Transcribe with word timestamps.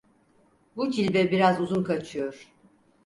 Bu 0.75 0.91
cilve 0.91 1.31
biraz 1.31 1.61
uzun 1.61 1.83
kaçıyor! 1.83 2.47